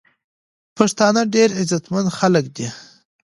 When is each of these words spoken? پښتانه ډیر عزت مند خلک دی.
پښتانه 0.77 1.21
ډیر 1.35 1.49
عزت 1.59 1.83
مند 1.93 2.09
خلک 2.17 2.45
دی. 2.55 2.67